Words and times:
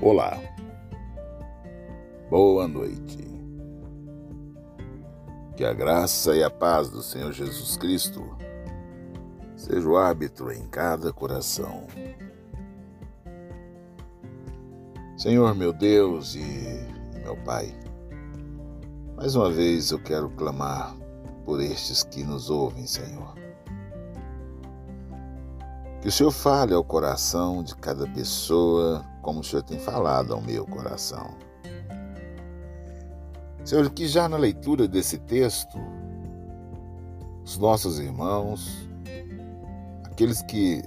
Olá, 0.00 0.40
boa 2.30 2.68
noite. 2.68 3.18
Que 5.56 5.64
a 5.64 5.72
graça 5.72 6.36
e 6.36 6.44
a 6.44 6.48
paz 6.48 6.88
do 6.88 7.02
Senhor 7.02 7.32
Jesus 7.32 7.76
Cristo 7.76 8.22
seja 9.56 9.88
o 9.88 9.96
árbitro 9.96 10.52
em 10.52 10.68
cada 10.68 11.12
coração. 11.12 11.84
Senhor 15.16 15.52
meu 15.56 15.72
Deus 15.72 16.36
e 16.36 16.44
meu 17.20 17.36
Pai, 17.38 17.76
mais 19.16 19.34
uma 19.34 19.50
vez 19.50 19.90
eu 19.90 19.98
quero 20.00 20.30
clamar 20.30 20.94
por 21.44 21.60
estes 21.60 22.04
que 22.04 22.22
nos 22.22 22.50
ouvem, 22.50 22.86
Senhor. 22.86 23.34
Que 26.00 26.06
o 26.06 26.12
Senhor 26.12 26.30
fale 26.30 26.72
ao 26.72 26.84
coração 26.84 27.64
de 27.64 27.74
cada 27.74 28.06
pessoa 28.06 29.04
como 29.28 29.40
o 29.40 29.44
Senhor 29.44 29.62
tem 29.62 29.78
falado 29.78 30.32
ao 30.32 30.40
meu 30.40 30.64
coração. 30.64 31.36
Senhor, 33.62 33.90
que 33.90 34.08
já 34.08 34.26
na 34.26 34.38
leitura 34.38 34.88
desse 34.88 35.18
texto, 35.18 35.76
os 37.44 37.58
nossos 37.58 37.98
irmãos, 37.98 38.88
aqueles 40.04 40.40
que 40.40 40.82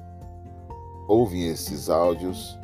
ouvem 1.07 1.49
esses 1.49 1.87
áudios, 1.87 2.57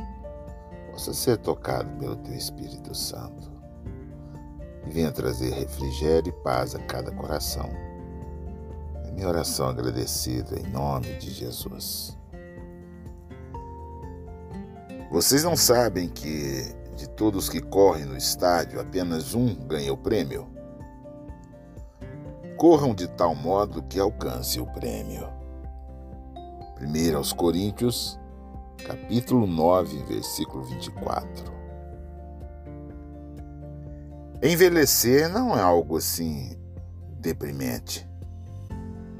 possa 0.89 1.13
ser 1.13 1.37
tocado 1.37 1.91
pelo 1.99 2.15
Teu 2.15 2.33
Espírito 2.33 2.95
Santo 2.95 3.51
e 4.83 4.89
venha 4.89 5.11
trazer 5.11 5.53
refrigério 5.53 6.29
e 6.29 6.43
paz 6.43 6.73
a 6.73 6.79
cada 6.79 7.11
coração. 7.11 7.69
É 9.05 9.11
minha 9.11 9.27
oração 9.27 9.69
agradecida 9.69 10.59
em 10.59 10.71
nome 10.71 11.13
de 11.17 11.29
Jesus. 11.29 12.17
Vocês 15.09 15.43
não 15.43 15.55
sabem 15.55 16.09
que 16.09 16.75
de 16.95 17.07
todos 17.09 17.47
que 17.47 17.61
correm 17.61 18.05
no 18.05 18.17
estádio, 18.17 18.81
apenas 18.81 19.33
um 19.33 19.55
ganha 19.55 19.93
o 19.93 19.97
prêmio? 19.97 20.47
Corram 22.57 22.93
de 22.93 23.07
tal 23.07 23.33
modo 23.33 23.83
que 23.83 23.99
alcance 23.99 24.59
o 24.59 24.65
prêmio. 24.65 25.29
1 26.81 27.15
aos 27.15 27.31
Coríntios, 27.31 28.19
capítulo 28.85 29.47
9, 29.47 30.03
versículo 30.03 30.63
24. 30.63 31.57
Envelhecer 34.43 35.29
não 35.29 35.57
é 35.57 35.61
algo 35.61 35.97
assim 35.97 36.57
deprimente. 37.19 38.07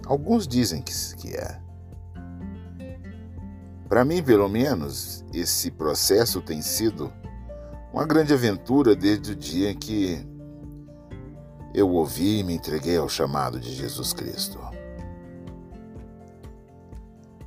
Alguns 0.06 0.48
dizem 0.48 0.82
que 0.82 1.36
é. 1.36 1.67
Para 3.88 4.04
mim, 4.04 4.22
pelo 4.22 4.50
menos, 4.50 5.24
esse 5.34 5.72
processo 5.72 6.42
tem 6.42 6.62
sido 6.62 7.12
uma 7.94 8.06
grande 8.06 8.34
aventura 8.34 8.96
desde 8.96 9.32
o 9.32 9.36
dia 9.36 9.72
em 9.72 9.76
que 9.76 10.28
eu 11.74 11.90
ouvi 11.90 12.40
e 12.40 12.44
me 12.44 12.54
entreguei 12.54 12.98
ao 12.98 13.08
chamado 13.08 13.60
de 13.60 13.74
Jesus 13.74 14.12
Cristo. 14.12 14.60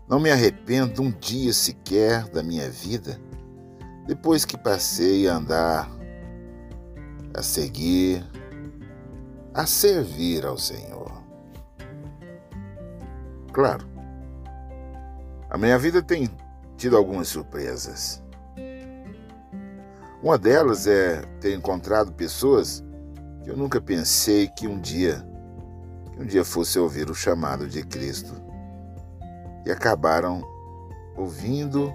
Não 0.09 0.19
me 0.19 0.31
arrependo 0.31 1.03
um 1.03 1.11
dia 1.11 1.53
sequer 1.53 2.27
da 2.29 2.43
minha 2.43 2.71
vida 2.71 3.21
depois 4.07 4.45
que 4.45 4.57
passei 4.57 5.29
a 5.29 5.37
andar, 5.37 5.91
a 7.35 7.43
seguir, 7.43 8.25
a 9.55 9.67
servir 9.67 10.47
ao 10.47 10.59
Senhor. 10.59 11.13
Claro, 13.53 13.90
a 15.51 15.59
minha 15.59 15.77
vida 15.77 16.01
tem 16.01 16.31
tido 16.77 16.97
algumas 16.97 17.27
surpresas. 17.27 18.23
Uma 20.23 20.39
delas 20.39 20.87
é 20.87 21.23
ter 21.41 21.55
encontrado 21.55 22.13
pessoas 22.13 22.85
que 23.43 23.51
eu 23.51 23.57
nunca 23.57 23.81
pensei 23.81 24.47
que 24.47 24.69
um 24.69 24.79
dia, 24.79 25.27
que 26.13 26.23
um 26.23 26.25
dia 26.25 26.45
fosse 26.45 26.79
ouvir 26.79 27.11
o 27.11 27.15
chamado 27.15 27.67
de 27.67 27.83
Cristo 27.83 28.33
e 29.67 29.73
acabaram 29.73 30.41
ouvindo 31.17 31.93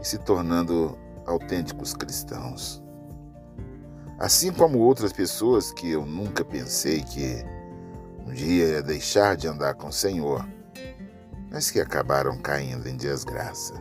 e 0.00 0.06
se 0.06 0.18
tornando 0.18 0.96
autênticos 1.26 1.92
cristãos. 1.92 2.80
Assim 4.16 4.52
como 4.52 4.78
outras 4.78 5.12
pessoas 5.12 5.72
que 5.72 5.90
eu 5.90 6.06
nunca 6.06 6.44
pensei 6.44 7.02
que 7.02 7.44
um 8.24 8.32
dia 8.32 8.66
ia 8.68 8.82
deixar 8.82 9.36
de 9.36 9.48
andar 9.48 9.74
com 9.74 9.88
o 9.88 9.92
Senhor 9.92 10.46
mas 11.50 11.70
que 11.70 11.80
acabaram 11.80 12.38
caindo 12.38 12.88
em 12.88 12.96
desgraça. 12.96 13.74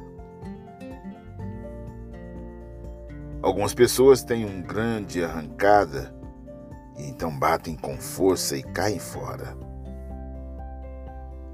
Algumas 3.42 3.74
pessoas 3.76 4.24
têm 4.24 4.44
uma 4.44 4.62
grande 4.62 5.24
arrancada 5.24 6.16
e 6.98 7.08
então 7.08 7.38
batem 7.38 7.76
com 7.76 7.96
força 7.98 8.58
e 8.58 8.64
caem 8.64 8.98
fora. 8.98 9.56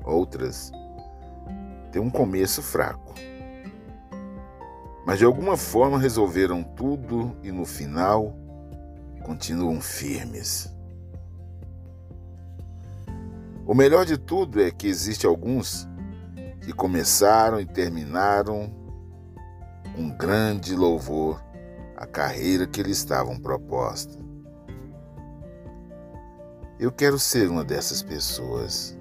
Outras 0.03 0.71
têm 1.91 2.01
um 2.01 2.09
começo 2.09 2.61
fraco, 2.61 3.13
mas 5.05 5.19
de 5.19 5.25
alguma 5.25 5.57
forma 5.57 5.99
resolveram 5.99 6.63
tudo 6.63 7.35
e 7.43 7.51
no 7.51 7.65
final 7.65 8.33
continuam 9.23 9.81
firmes. 9.81 10.73
O 13.65 13.73
melhor 13.73 14.05
de 14.05 14.17
tudo 14.17 14.61
é 14.61 14.71
que 14.71 14.87
existe 14.87 15.25
alguns 15.25 15.87
que 16.61 16.71
começaram 16.71 17.59
e 17.59 17.65
terminaram 17.65 18.71
com 19.95 20.09
grande 20.09 20.75
louvor 20.75 21.43
a 21.97 22.05
carreira 22.05 22.65
que 22.65 22.81
lhes 22.81 22.97
estavam 22.97 23.39
proposta. 23.39 24.17
Eu 26.79 26.91
quero 26.91 27.19
ser 27.19 27.49
uma 27.49 27.63
dessas 27.63 28.01
pessoas. 28.01 28.97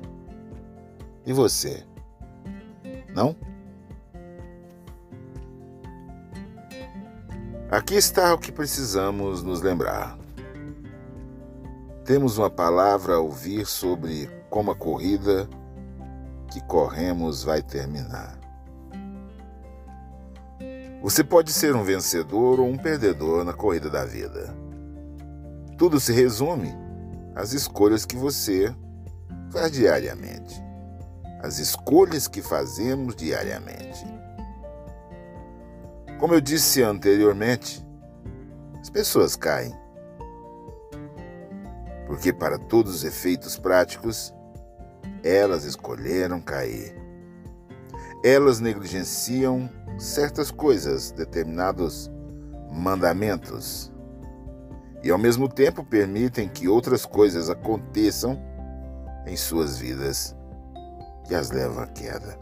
E 1.24 1.32
você? 1.32 1.84
Não? 3.14 3.36
Aqui 7.70 7.94
está 7.94 8.34
o 8.34 8.38
que 8.38 8.50
precisamos 8.50 9.42
nos 9.42 9.62
lembrar. 9.62 10.18
Temos 12.04 12.36
uma 12.36 12.50
palavra 12.50 13.14
a 13.14 13.20
ouvir 13.20 13.64
sobre 13.64 14.28
como 14.50 14.72
a 14.72 14.76
corrida 14.76 15.48
que 16.50 16.60
corremos 16.60 17.44
vai 17.44 17.62
terminar. 17.62 18.38
Você 21.02 21.24
pode 21.24 21.52
ser 21.52 21.74
um 21.74 21.82
vencedor 21.82 22.60
ou 22.60 22.68
um 22.68 22.76
perdedor 22.76 23.44
na 23.44 23.54
corrida 23.54 23.88
da 23.88 24.04
vida. 24.04 24.54
Tudo 25.78 25.98
se 25.98 26.12
resume 26.12 26.74
às 27.34 27.52
escolhas 27.52 28.04
que 28.04 28.16
você 28.16 28.74
faz 29.50 29.72
diariamente. 29.72 30.62
As 31.42 31.58
escolhas 31.58 32.28
que 32.28 32.42
fazemos 32.42 33.16
diariamente. 33.16 34.04
Como 36.18 36.34
eu 36.34 36.40
disse 36.40 36.82
anteriormente, 36.82 37.82
as 38.78 38.90
pessoas 38.90 39.36
caem. 39.36 39.74
Porque, 42.06 42.30
para 42.30 42.58
todos 42.58 42.96
os 42.96 43.04
efeitos 43.04 43.56
práticos, 43.56 44.34
elas 45.22 45.64
escolheram 45.64 46.40
cair. 46.40 46.94
Elas 48.24 48.60
negligenciam 48.60 49.70
certas 49.98 50.50
coisas, 50.50 51.10
determinados 51.10 52.10
mandamentos, 52.70 53.92
e 55.02 55.10
ao 55.10 55.18
mesmo 55.18 55.48
tempo 55.48 55.84
permitem 55.84 56.48
que 56.48 56.68
outras 56.68 57.06
coisas 57.06 57.48
aconteçam 57.48 58.38
em 59.26 59.36
suas 59.36 59.78
vidas 59.78 60.36
que 61.26 61.34
as 61.34 61.50
levam 61.50 61.82
à 61.82 61.86
queda. 61.86 62.38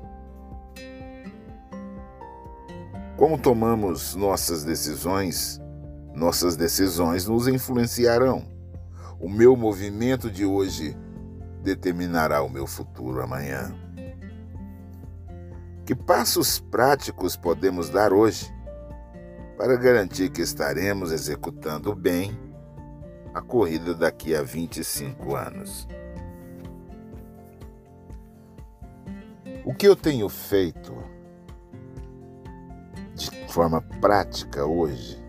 Como 3.17 3.39
tomamos 3.39 4.15
nossas 4.15 4.65
decisões, 4.65 5.61
nossas 6.15 6.57
decisões 6.57 7.27
nos 7.27 7.49
influenciarão. 7.49 8.45
O 9.21 9.29
meu 9.29 9.57
movimento 9.57 10.31
de 10.31 10.45
hoje 10.45 10.97
determinará 11.63 12.43
o 12.43 12.49
meu 12.49 12.67
futuro 12.67 13.23
amanhã. 13.23 13.75
Que 15.85 15.95
passos 15.95 16.61
práticos 16.61 17.37
podemos 17.37 17.89
dar 17.89 18.13
hoje 18.13 18.53
para 19.57 19.77
garantir 19.77 20.31
que 20.31 20.43
estaremos 20.43 21.13
executando 21.13 21.95
bem 21.95 22.39
a 23.35 23.41
corrida 23.41 23.95
daqui 23.95 24.35
a 24.35 24.43
25 24.43 25.35
anos? 25.35 25.89
O 29.65 29.75
que 29.75 29.87
eu 29.87 29.97
tenho 29.97 30.29
feito 30.29 30.95
de 33.15 33.31
forma 33.53 33.83
prática 34.01 34.65
hoje 34.65 35.23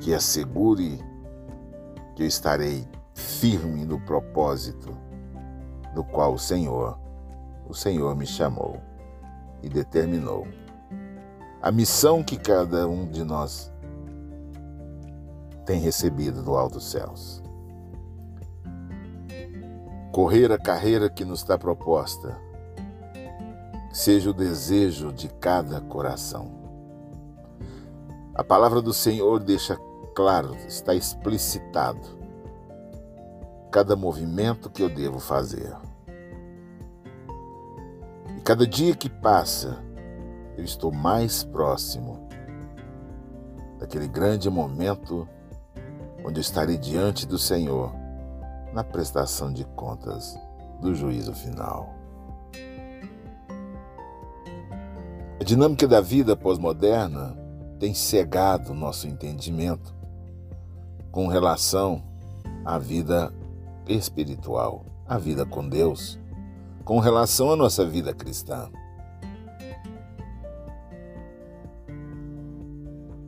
que 0.00 0.12
assegure 0.12 0.98
que 2.16 2.24
eu 2.24 2.26
estarei 2.26 2.84
firme 3.22 3.84
no 3.84 4.00
propósito 4.00 4.96
do 5.94 6.02
qual 6.02 6.34
o 6.34 6.38
Senhor, 6.38 6.98
o 7.68 7.74
Senhor 7.74 8.14
me 8.16 8.26
chamou 8.26 8.80
e 9.62 9.68
determinou. 9.68 10.46
a 11.62 11.70
missão 11.70 12.24
que 12.24 12.36
cada 12.36 12.88
um 12.88 13.08
de 13.08 13.22
nós 13.22 13.72
tem 15.64 15.78
recebido 15.80 16.42
do 16.42 16.56
alto 16.56 16.80
céus. 16.80 17.40
Correr 20.10 20.50
a 20.50 20.58
carreira 20.58 21.08
que 21.08 21.24
nos 21.24 21.38
está 21.38 21.56
proposta, 21.56 22.36
seja 23.92 24.30
o 24.30 24.34
desejo 24.34 25.12
de 25.12 25.28
cada 25.28 25.80
coração. 25.80 26.50
A 28.34 28.42
palavra 28.42 28.82
do 28.82 28.92
Senhor 28.92 29.38
deixa 29.38 29.78
claro, 30.16 30.56
está 30.66 30.94
explicitado 30.94 32.21
cada 33.72 33.96
movimento 33.96 34.68
que 34.68 34.82
eu 34.82 34.90
devo 34.90 35.18
fazer. 35.18 35.74
E 38.36 38.40
cada 38.42 38.66
dia 38.66 38.94
que 38.94 39.08
passa, 39.08 39.82
eu 40.58 40.62
estou 40.62 40.92
mais 40.92 41.42
próximo 41.42 42.28
daquele 43.80 44.06
grande 44.06 44.50
momento 44.50 45.26
onde 46.22 46.38
eu 46.38 46.42
estarei 46.42 46.76
diante 46.76 47.26
do 47.26 47.38
Senhor 47.38 47.94
na 48.74 48.84
prestação 48.84 49.50
de 49.50 49.64
contas 49.64 50.38
do 50.78 50.94
juízo 50.94 51.32
final. 51.32 51.94
A 55.40 55.44
dinâmica 55.44 55.88
da 55.88 56.00
vida 56.00 56.36
pós-moderna 56.36 57.34
tem 57.80 57.94
cegado 57.94 58.74
nosso 58.74 59.08
entendimento 59.08 59.94
com 61.10 61.26
relação 61.26 62.02
à 62.64 62.78
vida 62.78 63.32
espiritual, 63.86 64.84
à 65.06 65.18
vida 65.18 65.44
com 65.44 65.68
Deus, 65.68 66.18
com 66.84 66.98
relação 66.98 67.52
à 67.52 67.56
nossa 67.56 67.84
vida 67.84 68.12
cristã. 68.14 68.70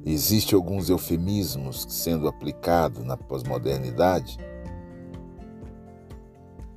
Existem 0.04 0.54
alguns 0.54 0.90
eufemismos 0.90 1.86
sendo 1.88 2.28
aplicados 2.28 3.02
na 3.04 3.16
pós-modernidade, 3.16 4.38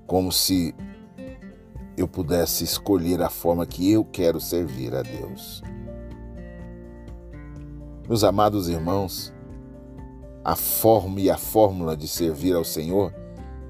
como 0.06 0.32
se 0.32 0.74
eu 1.98 2.08
pudesse 2.08 2.64
escolher 2.64 3.22
a 3.22 3.30
forma 3.30 3.66
que 3.66 3.92
eu 3.92 4.06
quero 4.06 4.40
servir 4.40 4.96
a 4.96 5.02
Deus. 5.02 5.62
Meus 8.08 8.24
amados 8.24 8.70
irmãos, 8.70 9.34
a 10.42 10.56
forma 10.56 11.20
e 11.20 11.30
a 11.30 11.38
fórmula 11.38 11.98
de 11.98 12.08
servir 12.08 12.56
ao 12.56 12.64
Senhor 12.64 13.14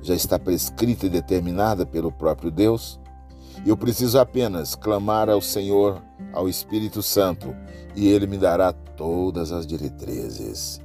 já 0.08 0.16
está 0.16 0.40
prescrita 0.40 1.06
e 1.06 1.10
determinada 1.10 1.86
pelo 1.86 2.14
próprio 2.14 2.50
Deus. 2.50 2.98
Eu 3.66 3.76
preciso 3.76 4.18
apenas 4.18 4.74
clamar 4.74 5.30
ao 5.30 5.42
Senhor, 5.42 6.02
ao 6.32 6.48
Espírito 6.48 7.04
Santo, 7.04 7.54
e 7.94 8.08
Ele 8.08 8.26
me 8.26 8.38
dará 8.38 8.72
todas 8.72 9.52
as 9.52 9.68
diretrizes. 9.68 10.80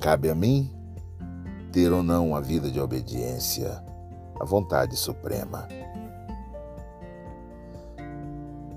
Cabe 0.00 0.30
a 0.30 0.34
mim 0.34 0.70
ter 1.72 1.90
ou 1.92 2.04
não 2.04 2.36
a 2.36 2.40
vida 2.40 2.70
de 2.70 2.78
obediência 2.78 3.82
a 4.38 4.44
vontade 4.44 4.96
suprema. 4.96 5.66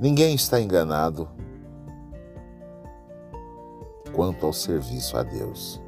Ninguém 0.01 0.33
está 0.33 0.59
enganado 0.59 1.29
quanto 4.15 4.47
ao 4.47 4.53
serviço 4.53 5.15
a 5.15 5.21
Deus, 5.21 5.79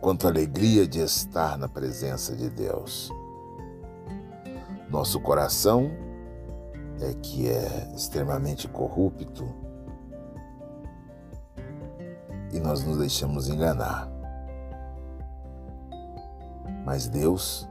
quanto 0.00 0.26
à 0.26 0.30
alegria 0.30 0.86
de 0.86 1.00
estar 1.00 1.58
na 1.58 1.68
presença 1.68 2.34
de 2.34 2.48
Deus. 2.48 3.10
Nosso 4.88 5.20
coração 5.20 5.90
é 7.00 7.14
que 7.14 7.48
é 7.48 7.92
extremamente 7.94 8.66
corrupto 8.66 9.44
e 12.52 12.58
nós 12.58 12.84
nos 12.84 12.98
deixamos 12.98 13.48
enganar. 13.48 14.10
Mas 16.84 17.06
Deus, 17.06 17.68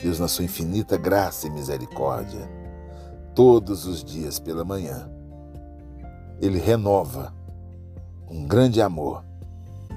Deus 0.00 0.20
na 0.20 0.28
sua 0.28 0.44
infinita 0.44 0.96
graça 0.96 1.46
e 1.46 1.50
misericórdia, 1.50 2.48
todos 3.34 3.86
os 3.86 4.04
dias 4.04 4.38
pela 4.38 4.64
manhã, 4.64 5.10
Ele 6.40 6.58
renova 6.58 7.34
com 8.26 8.46
grande 8.46 8.80
amor 8.80 9.24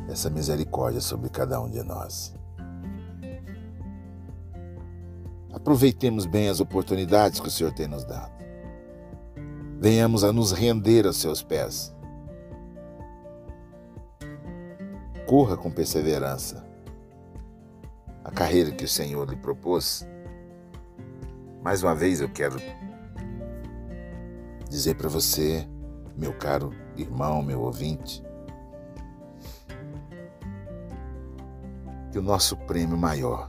essa 0.07 0.29
misericórdia 0.29 1.01
sobre 1.01 1.29
cada 1.29 1.59
um 1.61 1.69
de 1.69 1.83
nós. 1.83 2.33
Aproveitemos 5.53 6.25
bem 6.25 6.49
as 6.49 6.59
oportunidades 6.59 7.39
que 7.39 7.47
o 7.47 7.51
Senhor 7.51 7.73
tem 7.73 7.87
nos 7.87 8.03
dado. 8.03 8.31
Venhamos 9.79 10.23
a 10.23 10.31
nos 10.31 10.51
render 10.51 11.05
aos 11.05 11.17
seus 11.17 11.41
pés. 11.41 11.93
Corra 15.25 15.57
com 15.57 15.69
perseverança 15.69 16.67
a 18.27 18.31
carreira 18.31 18.71
que 18.71 18.83
o 18.83 18.89
Senhor 18.89 19.29
lhe 19.29 19.37
propôs, 19.37 20.05
mais 21.63 21.81
uma 21.81 21.95
vez 21.95 22.19
eu 22.19 22.27
quero 22.27 22.57
dizer 24.69 24.95
para 24.95 25.07
você, 25.07 25.65
meu 26.17 26.33
caro 26.33 26.73
irmão, 26.97 27.41
meu 27.41 27.61
ouvinte, 27.61 28.21
que 32.17 32.19
o 32.19 32.23
nosso 32.23 32.57
prêmio 32.57 32.97
maior 32.97 33.47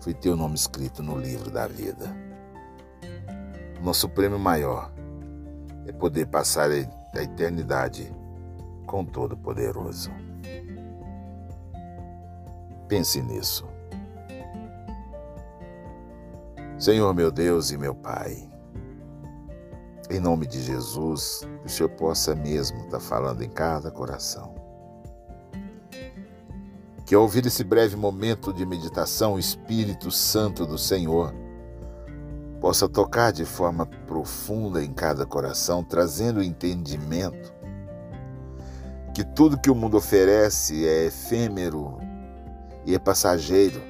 foi 0.00 0.14
ter 0.14 0.30
o 0.30 0.36
nome 0.36 0.54
escrito 0.54 1.02
no 1.02 1.18
livro 1.18 1.50
da 1.50 1.66
vida. 1.66 2.10
O 3.78 3.84
nosso 3.84 4.08
prêmio 4.08 4.38
maior 4.38 4.90
é 5.86 5.92
poder 5.92 6.28
passar 6.28 6.70
a 6.70 7.22
eternidade 7.22 8.10
com 8.86 9.04
Todo-Poderoso. 9.04 10.10
Pense 12.88 13.20
nisso. 13.20 13.68
Senhor 16.78 17.12
meu 17.12 17.30
Deus 17.30 17.70
e 17.72 17.76
meu 17.76 17.94
Pai, 17.94 18.50
em 20.08 20.18
nome 20.18 20.46
de 20.46 20.62
Jesus, 20.62 21.46
que 21.60 21.66
o 21.66 21.68
Senhor 21.68 21.90
possa 21.90 22.34
mesmo 22.34 22.78
estar 22.86 23.00
falando 23.00 23.42
em 23.42 23.50
cada 23.50 23.90
coração. 23.90 24.59
Que 27.10 27.14
ao 27.16 27.22
ouvir 27.22 27.44
esse 27.44 27.64
breve 27.64 27.96
momento 27.96 28.52
de 28.52 28.64
meditação, 28.64 29.34
o 29.34 29.38
Espírito 29.40 30.12
Santo 30.12 30.64
do 30.64 30.78
Senhor 30.78 31.34
possa 32.60 32.88
tocar 32.88 33.32
de 33.32 33.44
forma 33.44 33.84
profunda 33.84 34.80
em 34.80 34.92
cada 34.92 35.26
coração, 35.26 35.82
trazendo 35.82 36.40
entendimento 36.40 37.52
que 39.12 39.24
tudo 39.24 39.58
que 39.58 39.68
o 39.68 39.74
mundo 39.74 39.96
oferece 39.96 40.86
é 40.86 41.06
efêmero 41.06 41.98
e 42.86 42.94
é 42.94 42.98
passageiro. 43.00 43.82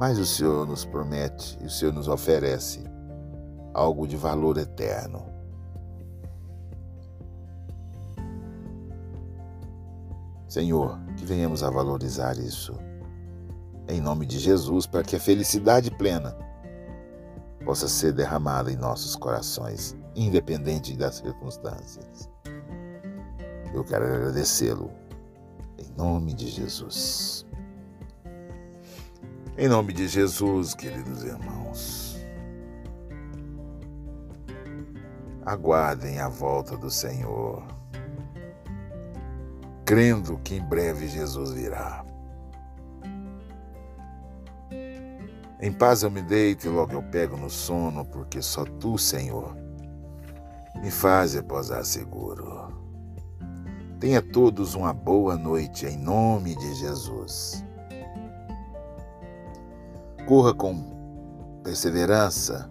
Mas 0.00 0.18
o 0.18 0.24
Senhor 0.24 0.66
nos 0.66 0.86
promete 0.86 1.58
e 1.60 1.66
o 1.66 1.70
Senhor 1.70 1.92
nos 1.92 2.08
oferece 2.08 2.82
algo 3.74 4.08
de 4.08 4.16
valor 4.16 4.56
eterno. 4.56 5.22
Senhor, 10.48 10.98
que 11.18 11.24
venhamos 11.24 11.62
a 11.62 11.70
valorizar 11.70 12.38
isso. 12.38 12.78
Em 13.88 14.00
nome 14.00 14.24
de 14.24 14.38
Jesus, 14.38 14.86
para 14.86 15.02
que 15.02 15.16
a 15.16 15.20
felicidade 15.20 15.90
plena 15.90 16.36
possa 17.64 17.88
ser 17.88 18.12
derramada 18.12 18.70
em 18.70 18.76
nossos 18.76 19.16
corações, 19.16 19.96
independente 20.14 20.96
das 20.96 21.16
circunstâncias. 21.16 22.30
Eu 23.74 23.84
quero 23.84 24.04
agradecê-lo 24.04 24.90
em 25.78 25.90
nome 25.96 26.32
de 26.32 26.48
Jesus. 26.48 27.44
Em 29.56 29.68
nome 29.68 29.92
de 29.92 30.06
Jesus, 30.06 30.72
queridos 30.72 31.24
irmãos. 31.24 32.16
Aguardem 35.44 36.20
a 36.20 36.28
volta 36.28 36.76
do 36.76 36.90
Senhor, 36.90 37.66
crendo 39.88 40.38
que 40.44 40.54
em 40.54 40.60
breve 40.60 41.08
Jesus 41.08 41.52
virá. 41.52 42.04
Em 45.58 45.72
paz 45.72 46.02
eu 46.02 46.10
me 46.10 46.20
deito 46.20 46.66
e 46.66 46.68
logo 46.68 46.92
eu 46.92 47.02
pego 47.04 47.38
no 47.38 47.48
sono, 47.48 48.04
porque 48.04 48.42
só 48.42 48.66
tu, 48.66 48.98
Senhor, 48.98 49.56
me 50.82 50.90
faz 50.90 51.32
repousar 51.32 51.86
seguro. 51.86 52.70
Tenha 53.98 54.20
todos 54.20 54.74
uma 54.74 54.92
boa 54.92 55.38
noite 55.38 55.86
em 55.86 55.96
nome 55.96 56.54
de 56.54 56.74
Jesus. 56.74 57.64
Corra 60.26 60.52
com 60.52 61.60
perseverança 61.64 62.70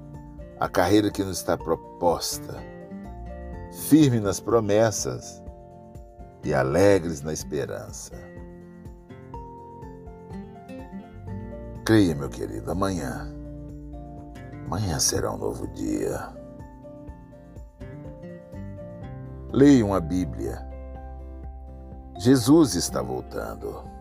a 0.59 0.69
carreira 0.69 1.09
que 1.09 1.24
nos 1.24 1.39
está 1.39 1.57
proposta, 1.57 2.63
firme 3.89 4.19
nas 4.19 4.39
promessas 4.39 5.47
e 6.44 6.53
alegres 6.53 7.22
na 7.22 7.34
esperança. 7.34 8.15
Creia, 11.86 12.13
meu 12.15 12.29
querido, 12.29 12.72
amanhã. 12.72 13.34
Amanhã 14.65 15.00
será 15.00 15.32
um 15.32 15.38
novo 15.38 15.67
dia. 15.67 16.29
Leiam 19.53 19.94
a 19.94 20.00
Bíblia. 20.00 20.67
Jesus 22.20 22.75
está 22.75 23.01
voltando. 23.01 23.97